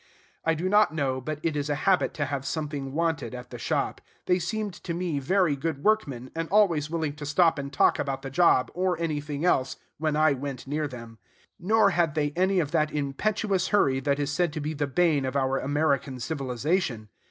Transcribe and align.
I 0.43 0.55
do 0.55 0.67
not 0.67 0.91
know 0.95 1.21
but 1.21 1.39
it 1.43 1.55
is 1.55 1.69
a 1.69 1.75
habit 1.85 2.15
to 2.15 2.25
have 2.25 2.43
something 2.43 2.93
wanted 2.93 3.35
at 3.35 3.51
the 3.51 3.59
shop. 3.59 4.01
They 4.25 4.39
seemed 4.39 4.73
to 4.83 4.95
me 4.95 5.19
very 5.19 5.55
good 5.55 5.83
workmen, 5.83 6.31
and 6.35 6.49
always 6.49 6.89
willing 6.89 7.13
to 7.17 7.23
stop 7.23 7.59
and 7.59 7.71
talk 7.71 7.99
about 7.99 8.23
the 8.23 8.31
job, 8.31 8.71
or 8.73 8.99
anything 8.99 9.45
else, 9.45 9.75
when 9.99 10.15
I 10.15 10.33
went 10.33 10.65
near 10.65 10.87
them. 10.87 11.19
Nor 11.59 11.91
had 11.91 12.15
they 12.15 12.31
any 12.35 12.59
of 12.59 12.71
that 12.71 12.89
impetuous 12.91 13.67
hurry 13.67 13.99
that 13.99 14.17
is 14.17 14.31
said 14.31 14.51
to 14.53 14.59
be 14.59 14.73
the 14.73 14.87
bane 14.87 15.23
of 15.23 15.35
our 15.35 15.59
American 15.59 16.19
civilization. 16.19 17.09